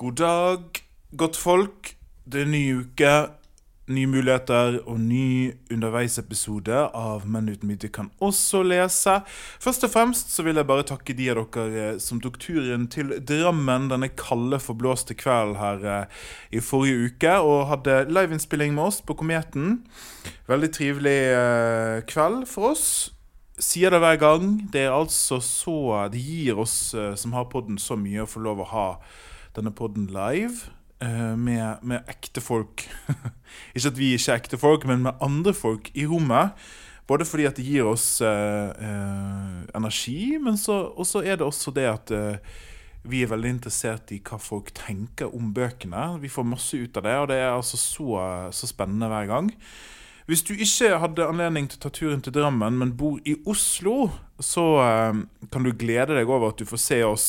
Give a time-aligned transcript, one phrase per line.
[0.00, 0.78] God dag,
[1.12, 1.90] godt folk.
[2.24, 3.10] Det er ny uke,
[3.92, 9.18] nye muligheter og ny underveisepisode av Menn uten myte kan også lese.
[9.60, 12.88] Først og fremst så vil jeg bare takke de av dere eh, som tok turen
[12.88, 18.86] til Drammen denne kalde, forblåste kvelden her eh, i forrige uke og hadde liveinnspilling med
[18.88, 19.82] oss på Kometen.
[20.48, 22.86] Veldig trivelig eh, kveld for oss
[23.60, 24.62] sier det hver gang.
[24.72, 28.64] Det er altså så Det gir oss som har podden, så mye å få lov
[28.64, 28.86] å ha
[29.56, 30.70] denne podden live
[31.02, 32.86] eh, med, med ekte folk.
[33.74, 36.56] ikke at vi ikke er ekte folk, men med andre folk i rommet.
[37.10, 41.74] Både fordi at det gir oss eh, eh, energi, men så også er det også
[41.74, 42.58] det at eh,
[43.10, 46.20] vi er veldig interessert i hva folk tenker om bøkene.
[46.22, 48.20] Vi får masse ut av det, og det er altså så,
[48.54, 49.48] så spennende hver gang.
[50.30, 54.12] Hvis du ikke hadde anledning til å ta turen til Drammen, men bor i Oslo,
[54.38, 57.26] så eh, kan du glede deg over at du får se oss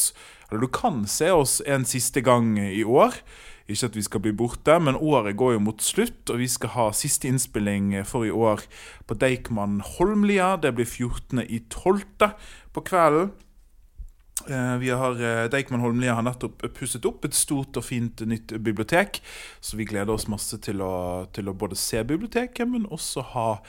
[0.51, 3.15] Eller du kan se oss en siste gang i år.
[3.71, 6.73] Ikke at vi skal bli borte, men året går jo mot slutt, og vi skal
[6.75, 8.65] ha siste innspilling for i år
[9.07, 10.57] på Deichman Holmlia.
[10.59, 12.33] Det blir 14.12.
[12.75, 13.31] på kvelden.
[14.49, 18.47] Eh, Vi har, eh, Deichman Holmlia har nettopp pusset opp et stort og fint nytt
[18.63, 19.21] bibliotek.
[19.61, 23.61] Så vi gleder oss masse til å, til å både se biblioteket, men også ha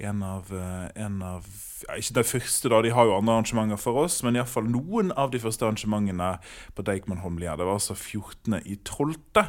[0.00, 1.46] en av, eh, en av
[1.88, 5.12] ja, Ikke de første, da, de har jo andre arrangementer for oss, men iallfall noen
[5.16, 6.38] av de første arrangementene
[6.74, 7.56] på Deichman Holmlia.
[7.56, 9.48] Det var altså 14.12.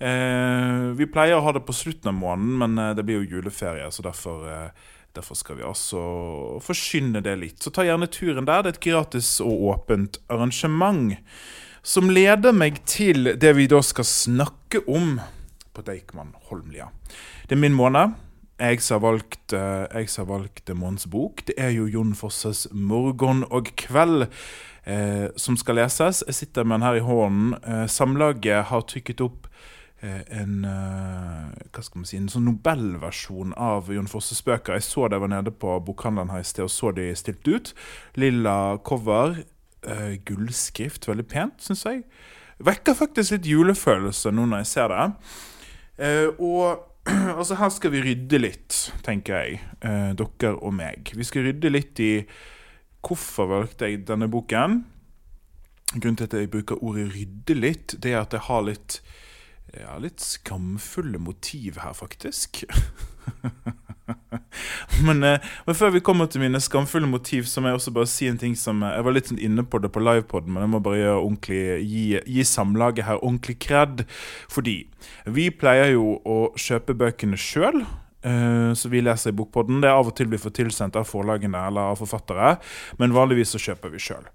[0.00, 3.86] Eh, vi pleier å ha det på slutten av måneden, men det blir jo juleferie,
[3.90, 4.70] så derfor eh,
[5.16, 6.00] Derfor skal vi altså
[6.62, 7.58] forsyne det litt.
[7.62, 8.62] Så ta gjerne turen der.
[8.62, 11.16] Det er et gratis og åpent arrangement.
[11.82, 15.18] Som leder meg til det vi da skal snakke om
[15.74, 16.90] på Deichman Holmlia.
[17.48, 18.14] Det er min måned.
[18.60, 21.40] Jeg som har valgt, eh, jeg valgt månedens bok.
[21.46, 24.28] Det er jo Jon Fosses 'Morgen og kveld'
[24.86, 26.22] eh, som skal leses.
[26.26, 27.54] Jeg sitter med den her i hånden.
[27.64, 29.46] Eh, samlaget har trykket opp
[30.02, 34.78] en eh, hva skal man si, en sånn Nobelversjon av Jon Fosses bøker.
[34.78, 37.72] Jeg så det var nede på bokhandelen her i sted og så de stilt ut.
[38.20, 39.42] Lilla cover,
[39.84, 42.04] eh, gullskrift, veldig pent, syns jeg.
[42.60, 45.04] Vekker faktisk litt julefølelse nå når jeg ser det.
[46.00, 46.86] Eh, og
[47.38, 51.12] altså her skal vi rydde litt, tenker jeg, eh, dere og meg.
[51.16, 52.12] Vi skal rydde litt i
[53.04, 54.82] hvorfor valgte jeg denne boken.
[55.96, 59.00] Grunnen til at jeg bruker ordet 'rydde litt', det er at jeg har litt
[59.76, 62.64] ja, litt skamfulle motiv her, faktisk.
[65.06, 68.10] men, eh, men før vi kommer til mine skamfulle motiv, så må jeg også bare
[68.10, 70.66] si en ting som eh, Jeg var litt sånn inne på det på livepoden, men
[70.66, 74.04] jeg må bare gi, gi samlaget her ordentlig kred.
[74.50, 74.76] Fordi
[75.30, 77.84] vi pleier jo å kjøpe bøkene sjøl.
[78.20, 79.78] Så vi leser i Bokpodden.
[79.80, 82.50] Det av og til blir får tilsendt av forlagene eller av forfattere,
[83.00, 84.26] men vanligvis så kjøper vi sjøl.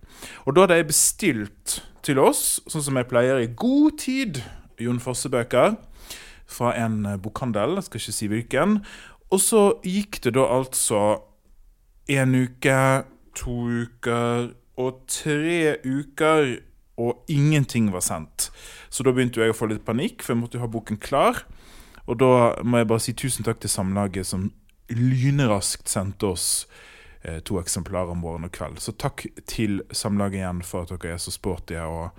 [0.49, 4.41] Og da hadde jeg bestilt til oss, sånn som jeg pleier i god tid,
[4.81, 5.75] Jon Fosse-bøker
[6.45, 8.77] fra en eh, bokhandel, jeg skal ikke si hvilken.
[9.33, 11.01] Og så gikk det da altså
[12.11, 12.79] en uke,
[13.35, 16.57] to uker og tre uker,
[17.01, 18.51] og ingenting var sendt.
[18.89, 21.41] Så da begynte jeg å få litt panikk, for jeg måtte jo ha boken klar.
[22.05, 22.31] Og da
[22.63, 24.51] må jeg bare si tusen takk til Samlaget, som
[24.93, 26.47] lynraskt sendte oss
[27.25, 28.79] eh, to eksemplarer morgen og kveld.
[28.79, 32.13] Så takk til Samlaget igjen for at dere er så sporty og,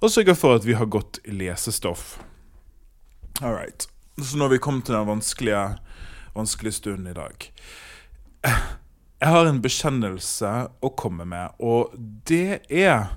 [0.00, 2.18] og sørge for at vi har godt lesestoff.
[3.40, 3.88] All right.
[4.22, 5.64] Så nå har vi kommet til den vanskelige,
[6.34, 7.52] vanskelige stunden i dag.
[9.20, 10.50] Jeg har en bekjennelse
[10.80, 11.92] å komme med, og
[12.28, 13.16] det er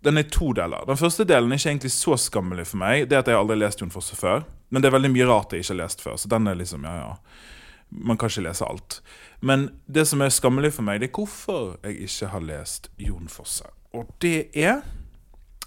[0.00, 0.86] Den er to deler.
[0.88, 3.02] Den første delen er ikke egentlig så skammelig for meg.
[3.04, 4.46] Det er at jeg aldri har lest Jon Fosse før.
[4.72, 6.86] Men det er veldig mye rart jeg ikke har lest før, så den er liksom,
[6.88, 7.10] ja, ja.
[7.90, 9.02] Man kan ikke lese alt.
[9.44, 13.28] Men det som er skammelig for meg, det er hvorfor jeg ikke har lest Jon
[13.28, 13.68] Fosse.
[13.92, 14.80] Og det er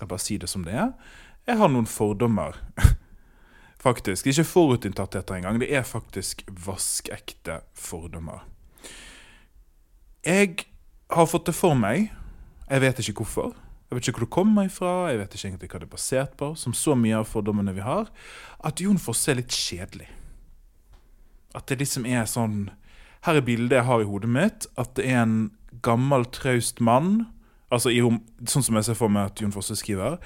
[0.03, 0.91] Jeg bare si det som det er.
[1.47, 2.59] Jeg har noen fordommer.
[3.83, 4.27] faktisk.
[4.27, 5.59] Ikke forutinntattheter engang.
[5.59, 8.45] Det er faktisk vaskekte fordommer.
[10.25, 10.65] Jeg
[11.11, 12.13] har fått det for meg,
[12.69, 13.51] jeg vet ikke hvorfor,
[13.89, 16.37] jeg vet ikke hvor det kommer ifra, jeg vet ikke egentlig hva det er basert
[16.39, 18.07] på, som så mye av fordommene vi har,
[18.63, 20.07] at Jon Fosse er litt kjedelig.
[21.53, 22.71] At det liksom er sånn
[23.23, 25.35] Her er bildet jeg har i hodet mitt, at det er en
[25.85, 27.27] gammel, traust mann
[27.73, 28.01] Altså i,
[28.45, 30.19] sånn som jeg ser for meg at Jon Fosse skriver.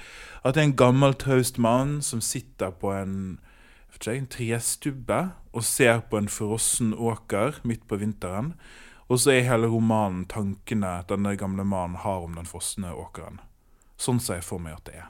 [0.44, 3.38] At det er en gammel, traust mann som sitter på en,
[3.94, 5.20] ikke, en trestubbe
[5.56, 8.52] og ser på en frossen åker midt på vinteren.
[9.08, 13.40] Og så er hele romanen tankene denne gamle mannen har om den frosne åkeren.
[13.98, 15.08] Sånn ser jeg for meg at det er.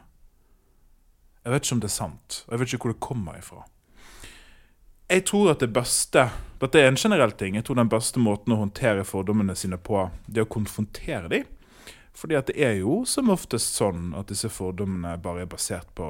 [1.43, 3.64] Jeg vet ikke om det er sant, og jeg vet ikke hvor det kommer ifra.
[5.08, 6.26] Jeg tror at det beste
[6.61, 7.55] Dette er en generell ting.
[7.55, 11.44] Jeg tror den beste måten å håndtere fordommene sine på, det er å konfrontere dem.
[12.19, 16.09] Fordi at det er jo som oftest sånn at disse fordommene bare er basert på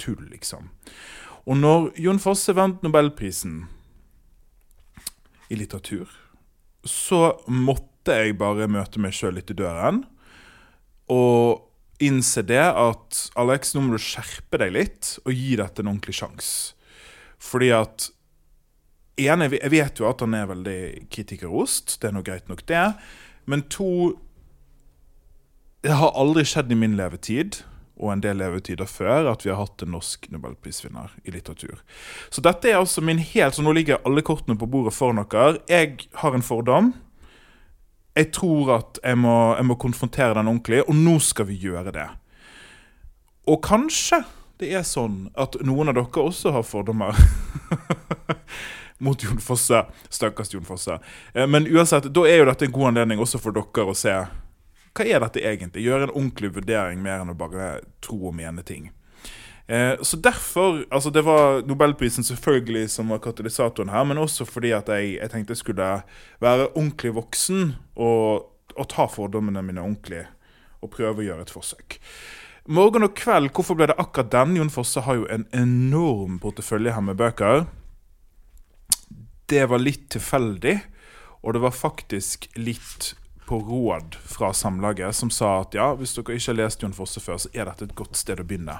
[0.00, 0.70] tull, liksom.
[1.44, 3.66] Og når Jon Fosse vant nobelprisen
[5.52, 6.08] i litteratur,
[6.88, 10.02] så måtte jeg bare møte meg sjøl litt i døren.
[11.12, 11.68] Og
[12.02, 16.16] innse det at Alex, nå må du skjerpe deg litt og gi dette en ordentlig
[16.18, 16.74] sjanse.
[17.42, 18.10] Fordi at
[19.20, 22.94] en, Jeg vet jo at han er veldig kritikerost, det er nå greit nok, det.
[23.44, 24.16] Men to
[25.82, 27.56] Det har aldri skjedd i min levetid
[27.98, 31.80] og en del levetider før at vi har hatt en norsk nobelprisvinner i litteratur.
[32.30, 35.58] Så dette er altså min helt Så nå ligger alle kortene på bordet for dere.
[35.68, 36.92] Jeg har en fordom.
[38.14, 41.94] Jeg tror at jeg må, jeg må konfrontere den ordentlig, og nå skal vi gjøre
[41.96, 42.06] det.
[43.48, 44.22] Og kanskje
[44.62, 47.18] det er sånn at noen av dere også har fordommer.
[49.02, 49.82] Mot Jon Fosse.
[50.14, 51.00] Stakkars Jon Fosse.
[51.34, 54.14] Eh, men uansett, da er jo dette en god anledning også for dere å se
[54.92, 55.86] hva er dette egentlig?
[55.86, 58.90] Gjøre en ordentlig vurdering mer enn å bare tro og mene ting.
[59.66, 64.72] Eh, så derfor Altså, det var Nobelprisen selvfølgelig som var katalysatoren her, men også fordi
[64.76, 65.90] at jeg, jeg tenkte jeg skulle
[66.40, 70.26] være ordentlig voksen og, og, ta fordommene mine ordentlig
[70.82, 71.98] og prøve å gjøre et forsøk.
[72.66, 74.56] Morgen og kveld, hvorfor ble det akkurat den?
[74.58, 77.64] Jon Fosse har jo en enorm portefølje her med bøker.
[79.50, 80.76] Det var litt tilfeldig,
[81.42, 83.12] og det var faktisk litt
[83.52, 87.20] på råd fra Samlaget, som sa at ja, hvis dere ikke har lest Jon Fosse
[87.20, 88.78] før, så er dette et godt sted å begynne.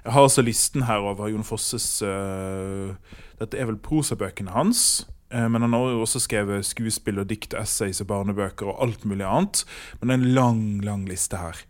[0.00, 2.94] Jeg har altså listen her over Jon Fosses uh,
[3.36, 5.04] Dette er vel prosabøkene hans.
[5.28, 8.80] Uh, men han har jo også skrevet skuespill og dikt og essays og barnebøker og
[8.86, 9.66] alt mulig annet.
[10.00, 11.60] Men det er en lang, lang liste her.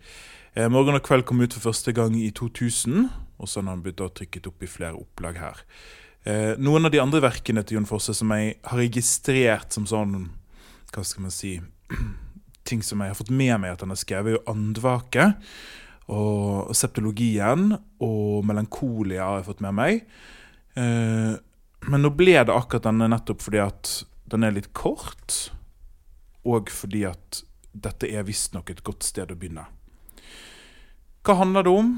[0.55, 3.83] Uh, 'Morgen og kveld' kom ut for første gang i 2000, og så har han
[3.83, 5.65] begynt å trykket opp i flere opplag her.
[6.61, 10.29] noen av de andre verkene til Jon Fosse som jeg har registrert som sånn
[10.93, 11.55] Hva skal man si
[12.69, 15.31] ting som jeg har fått med meg at han har skrevet, er jo andvake.
[16.11, 17.71] Og septologien
[18.03, 20.05] og melankolia har jeg fått med meg.
[20.79, 21.35] Eh,
[21.91, 23.93] men nå ble det akkurat denne nettopp fordi at
[24.31, 25.51] den er litt kort,
[26.47, 27.43] og fordi at
[27.73, 29.67] dette er visstnok et godt sted å begynne.
[31.27, 31.91] Hva handler det om?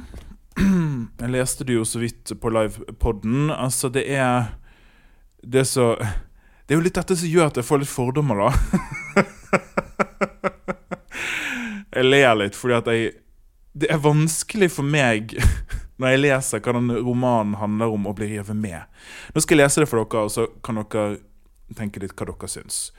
[1.23, 3.53] Jeg leste det jo så vidt på livepoden.
[3.55, 4.59] Altså, det er
[5.43, 8.51] Det så Det er jo litt dette som gjør at jeg får litt fordommer, da.
[12.03, 13.13] jeg ler litt fordi at jeg
[13.73, 15.33] Det er vanskelig for meg
[16.03, 18.85] når jeg leser hva den romanen handler om, å bli revet med.
[19.33, 21.23] Nå skal jeg lese det for dere, og så kan dere
[21.79, 22.91] tenke litt hva dere syns.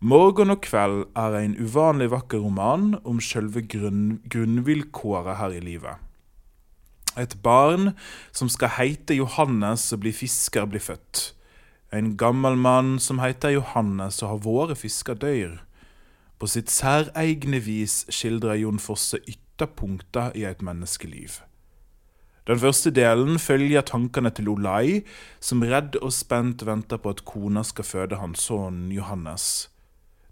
[0.00, 6.00] 'Morgen og kveld' er en uvanlig vakker roman om selve grunn, grunnvilkåret her i livet.
[7.20, 7.92] Et barn
[8.32, 11.34] som skal heite Johannes og bli fisker, blir født.
[11.92, 15.58] En gammel mann som heter Johannes og har våre fisker døyr.
[16.40, 21.42] På sitt særegne vis skildrer Jon Fosse ytterpunkter i et menneskeliv.
[22.48, 25.02] Den første delen følger tankene til Olai,
[25.38, 29.68] som redd og spent venter på at kona skal føde hans sønn Johannes.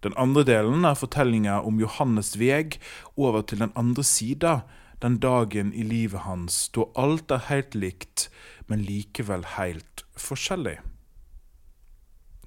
[0.03, 2.79] Den andre delen er fortellinga om Johannes veg
[3.17, 4.63] over til den andre sida,
[5.03, 8.31] den dagen i livet hans da alt er helt likt,
[8.67, 10.79] men likevel helt forskjellig.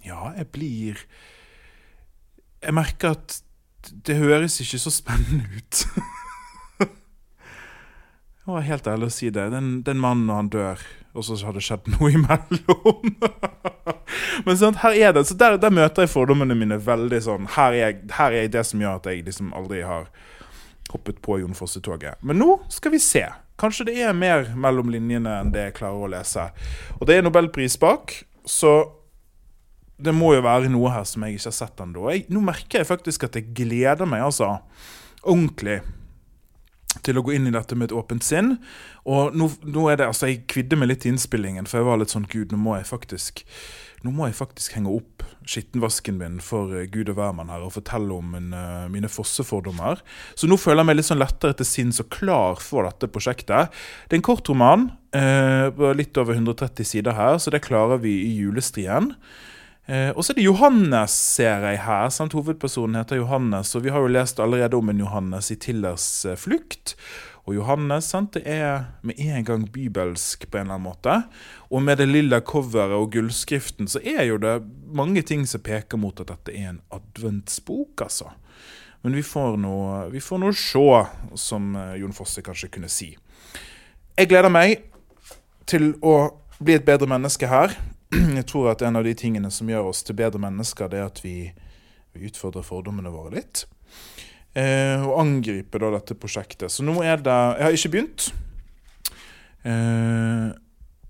[0.03, 1.05] Ja, jeg blir
[2.61, 3.41] Jeg merker at
[3.89, 5.85] det høres ikke så spennende ut.
[8.41, 9.43] Jeg var helt ærlig å si det.
[9.53, 13.11] Den, den mannen når han dør, og så har det skjedd noe imellom.
[14.47, 17.45] Men sånn, her er det, så der, der, møter jeg fordommene mine veldig sånn.
[17.53, 20.09] Her er, her er det som gjør at jeg liksom aldri har
[20.91, 22.17] hoppet på Jon Fosse-toget.
[22.25, 23.23] Men nå skal vi se.
[23.61, 26.49] Kanskje det er mer mellom linjene enn det jeg klarer å lese.
[26.97, 28.17] Og det er nobelpris bak,
[28.49, 28.73] så
[30.03, 32.11] det må jo være noe her som jeg ikke har sett ennå.
[32.33, 34.57] Nå merker jeg faktisk at jeg gleder meg, altså.
[35.21, 35.81] Ordentlig.
[37.05, 38.55] Til å gå inn i dette med et åpent sinn.
[39.09, 42.01] Og nå, nå er det, altså Jeg kvidde meg litt i innspillingen, for jeg var
[42.01, 43.45] litt sånn Gud, nå må jeg faktisk
[44.01, 47.75] nå må jeg faktisk henge opp skittenvasken min for uh, Gud og hvermann her og
[47.75, 50.01] fortelle om min, uh, mine fossefordommer.
[50.33, 53.69] Så nå føler jeg meg litt sånn lettere til sinns og klar for dette prosjektet.
[54.09, 58.15] Det er en kort roman, eh, litt over 130 sider her, så det klarer vi
[58.25, 59.11] i julestrien.
[59.91, 62.07] Eh, og så er det Johannes, ser jeg her.
[62.13, 62.35] Sant?
[62.37, 66.37] Hovedpersonen heter Johannes, og vi har jo lest allerede om en Johannes i Tillers eh,
[66.39, 66.95] flukt.
[67.49, 68.37] Og Johannes sant?
[68.37, 71.17] det er med en gang bibelsk på en eller annen måte.
[71.73, 74.61] Og med det lille coveret og gullskriften så er jo det
[74.95, 78.31] mange ting som peker mot at dette er en adventsbok, altså.
[79.01, 80.87] Men vi får nå se,
[81.35, 83.15] som eh, Jon Fosse kanskje kunne si.
[84.15, 84.85] Jeg gleder meg
[85.67, 87.73] til å bli et bedre menneske her.
[88.37, 91.07] Jeg tror at en av de tingene som gjør oss til bedre mennesker, det er
[91.07, 91.35] at vi,
[92.13, 93.65] vi utfordrer fordommene våre litt
[94.57, 96.71] eh, og angriper da dette prosjektet.
[96.71, 98.21] Så nå er det Jeg har ikke begynt,
[99.63, 100.47] eh,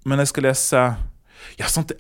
[0.06, 0.84] men jeg skal lese
[1.58, 1.92] ja, sant,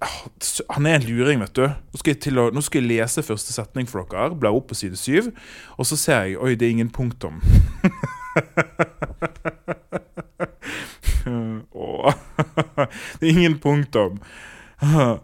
[0.69, 1.65] Han er en luring, vet du.
[1.65, 4.37] Nå skal, å, nå skal jeg lese første setning for dere.
[4.37, 5.31] Blar opp på side syv.
[5.81, 7.41] Og så ser jeg Oi, det er ingen punktum.
[13.19, 14.19] Det er ingen punktum.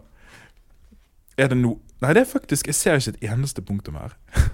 [1.38, 4.14] Er det no Nei, det er faktisk Jeg ser ikke et eneste punktum her.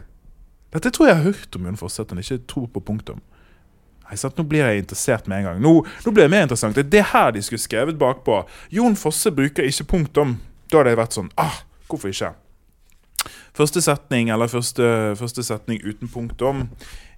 [0.75, 3.21] Dette tror jeg jeg har hørt om Jon Fosse, at han ikke tror på punktum.
[4.05, 4.37] Nei, sant?
[4.39, 5.61] Nå blir jeg interessert med en gang.
[5.63, 6.75] Nå, nå blir det mer interessant.
[6.75, 8.41] Det er det her de skulle skrevet bakpå.
[8.75, 10.39] Jon Fosse bruker ikke punktum.
[10.73, 12.33] Da hadde jeg vært sånn ah, hvorfor ikke?
[13.55, 16.65] Første setning, eller første, første setning uten punktum,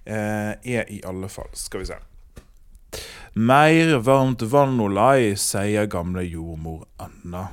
[0.05, 1.97] eh, er i alle fall Skal vi se.
[3.33, 7.47] Mer varmt vann og lai, sier gamle jordmor Anna.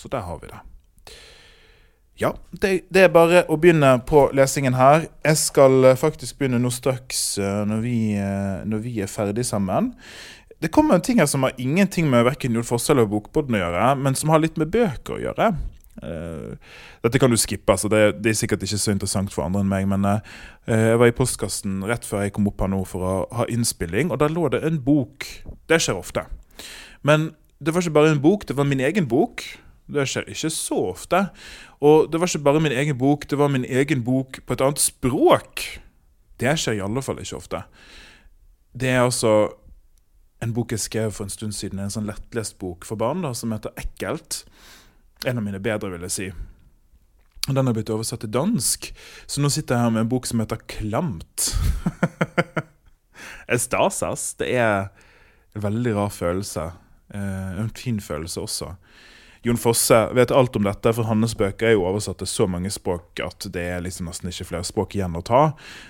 [0.00, 0.60] Så der har vi det.
[2.20, 5.06] Ja, det, det, er bare å begynne på lesingen her.
[5.24, 9.46] Jeg skal eh, faktisk begynne nå straks eh, når vi, eh, når vi er ferdig
[9.48, 9.94] sammen.
[10.60, 13.86] Det kommer ting her som har ingenting med verken Jon Fosse eller Bokbodden å gjøre,
[14.04, 15.52] men som har litt med bøker å gjøre.
[17.02, 19.72] dette kan du skippe, altså det, det, er sikkert ikke så interessant for andre enn
[19.72, 19.88] meg.
[19.88, 20.04] Men
[20.68, 24.12] jeg var i postkassen rett før jeg kom opp her nå for å ha innspilling,
[24.12, 25.24] og der lå det en bok.
[25.68, 26.24] Det skjer ofte.
[27.00, 27.30] Men
[27.60, 29.44] det var ikke bare en bok, det var min egen bok.
[29.94, 31.22] Det skjer ikke så ofte.
[31.80, 34.64] Og det var ikke bare min egen bok, det var min egen bok på et
[34.64, 35.64] annet språk.
[36.40, 37.64] Det skjer i alle fall ikke ofte.
[38.72, 39.32] Det er altså
[40.40, 43.34] en bok jeg skrev for en stund siden, en sånn lettlest bok for barn da,
[43.36, 44.44] som heter 'Ekkelt'.
[45.26, 46.30] En av mine bedre, vil jeg si.
[47.48, 48.92] Den har blitt oversatt til dansk,
[49.26, 51.50] så nå sitter jeg her med en bok som heter 'Klamt'.
[53.54, 54.34] Estasas.
[54.38, 54.88] Det er
[55.54, 56.70] en veldig rar følelse.
[57.14, 58.74] Eh, en fin følelse også.
[59.42, 62.68] Jon Fosse vet alt om dette, for hans bøker er jo oversatt til så mange
[62.72, 65.42] språk at det er liksom nesten ikke flere språk igjen å ta.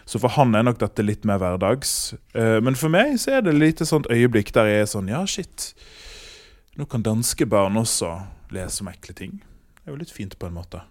[0.07, 2.15] Så for han er nok dette litt mer hverdags.
[2.35, 5.11] Eh, men for meg så er det litt et sånt øyeblikk der jeg er sånn
[5.11, 5.73] Ja, shit.
[6.79, 8.15] Nå kan danske barn også
[8.55, 9.41] lese om ekle ting.
[9.81, 10.85] Det er jo litt fint på en måte.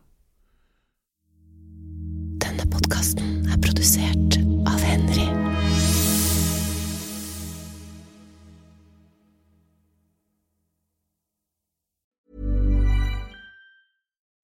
[2.44, 4.42] Denne podkasten er produsert